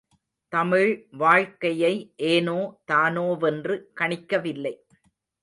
தமிழ் 0.53 1.07
வாழ்க்கையை 1.11 2.13
ஏனோ 2.15 2.57
தானோவென்று 2.91 3.77
கணிக்கவில்லை. 3.93 4.73